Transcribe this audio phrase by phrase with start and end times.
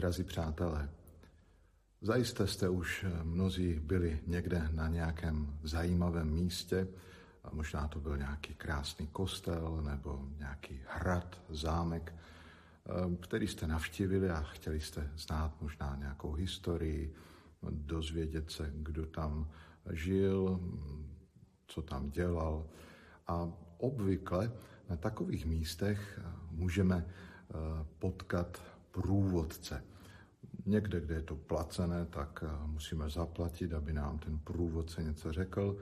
[0.00, 0.90] Drazí přátelé,
[2.00, 6.88] zajisté jste už mnozí byli někde na nějakém zajímavém místě,
[7.44, 12.14] a možná to byl nějaký krásný kostel nebo nějaký hrad, zámek,
[13.20, 17.14] který jste navštívili a chtěli jste znát možná nějakou historii,
[17.70, 19.50] dozvědět se, kdo tam
[19.90, 20.60] žil,
[21.66, 22.66] co tam dělal.
[23.26, 24.52] A obvykle
[24.88, 26.20] na takových místech
[26.50, 27.06] můžeme
[27.98, 29.84] potkat průvodce.
[30.66, 35.76] Někde, kde je to placené, tak musíme zaplatit, aby nám ten průvodce něco řekl.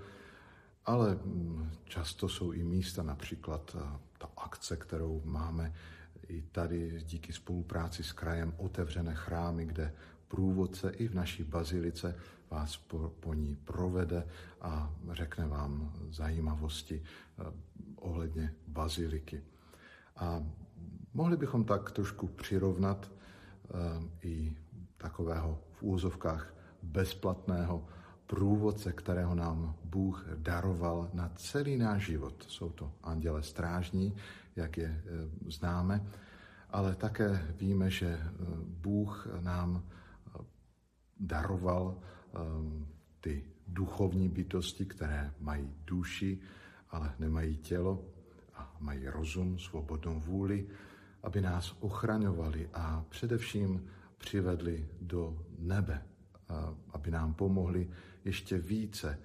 [0.84, 3.76] Ale mm, často jsou i místa, například
[4.18, 5.74] ta akce, kterou máme
[6.28, 9.92] i tady díky spolupráci s krajem otevřené chrámy, kde
[10.28, 12.14] průvodce i v naší bazilice
[12.50, 14.26] vás po, po ní provede
[14.60, 17.52] a řekne vám zajímavosti eh,
[17.96, 19.42] ohledně baziliky.
[20.16, 20.46] A
[21.14, 23.68] mohli bychom tak trošku přirovnat eh,
[24.22, 24.56] i
[24.96, 27.86] takového v úzovkách bezplatného
[28.26, 32.44] průvodce, kterého nám Bůh daroval na celý náš život.
[32.48, 34.16] Jsou to anděle strážní,
[34.56, 36.06] jak je eh, známe,
[36.70, 38.28] ale také víme, že eh,
[38.62, 39.82] Bůh nám
[41.20, 41.98] daroval
[43.20, 46.40] ty duchovní bytosti, které mají duši,
[46.90, 48.04] ale nemají tělo
[48.54, 50.68] a mají rozum, svobodnou vůli,
[51.22, 53.86] aby nás ochraňovali a především
[54.18, 56.02] přivedli do nebe,
[56.90, 57.90] aby nám pomohli
[58.24, 59.18] ještě více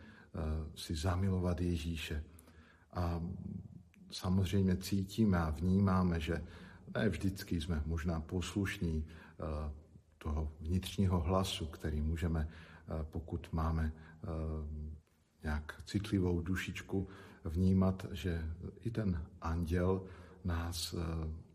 [0.76, 2.24] si zamilovat Ježíše.
[2.94, 3.22] A
[4.12, 6.44] samozřejmě cítíme a vnímáme, že
[6.96, 9.06] ne vždycky jsme možná poslušní
[10.18, 12.50] toho vnitřního hlasu, který můžeme,
[13.04, 13.92] pokud máme
[15.44, 17.08] nějak citlivou dušičku,
[17.44, 18.46] vnímat, že
[18.82, 20.02] i ten anděl
[20.44, 20.96] nás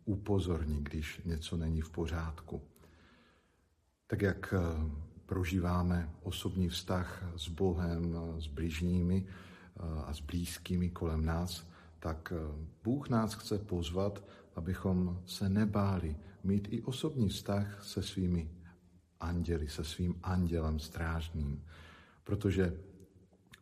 [0.08, 2.62] upozorní, když něco není v pořádku.
[4.06, 4.54] Tak jak
[5.26, 9.26] prožíváme osobní vztah s Bohem, s bližními
[10.04, 11.68] a s blízkými kolem nás,
[11.98, 14.24] tak eh, Bůh nás chce pozvat,
[14.56, 18.50] abychom se nebáli mít i osobní vztah se svými
[19.20, 21.64] anděli, se svým andělem strážným,
[22.24, 22.76] protože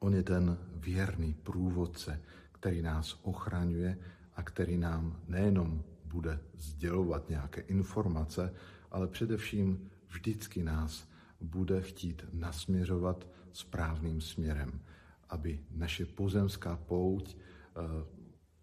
[0.01, 3.99] on je ten věrný průvodce, který nás ochraňuje
[4.35, 5.85] a který nám nejenom
[6.17, 8.55] bude sdělovat nějaké informace,
[8.91, 11.09] ale především vždycky nás
[11.41, 14.81] bude chtít nasměřovat správným směrem,
[15.29, 17.81] aby naše pozemská pouť eh,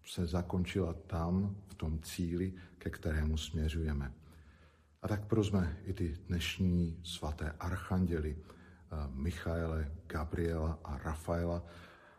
[0.06, 4.12] se zakončila tam, v tom cíli, ke kterému směřujeme.
[5.02, 11.62] A tak prosme i ty dnešní svaté archanděly, eh, Michaele, Gabriela a Rafaela,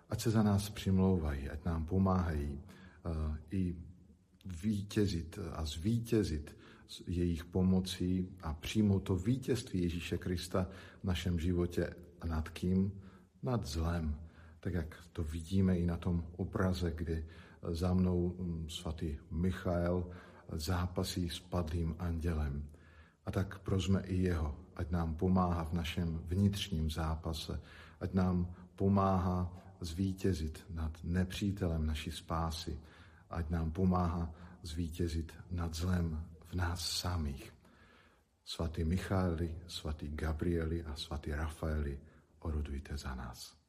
[0.09, 3.75] ať se za nás přimlouvají, ať nám pomáhají eh, i
[4.65, 6.57] vítězit a zvítězit
[7.07, 10.67] jejich pomocí a přijmout to vítězství Ježíše Krista
[11.01, 11.93] v našem životě
[12.25, 12.91] nad kým?
[13.43, 14.15] Nad zlem.
[14.59, 17.25] Tak jak to vidíme i na tom obraze, kdy
[17.71, 20.09] za mnou mm, svatý Michael
[20.51, 22.65] zápasí s padlým andělem.
[23.25, 27.61] A tak prosme i jeho, ať nám pomáhá v našem vnitřním zápase,
[27.99, 32.79] ať nám pomáhá zvítězit nad nepřítelem naší spásy,
[33.29, 34.33] ať nám pomáhá
[34.65, 37.53] zvítězit nad zlem v nás samých.
[38.45, 41.99] Svatý Michaeli, svatý Gabrieli a svatý Rafaeli,
[42.39, 43.64] orodujte za nás.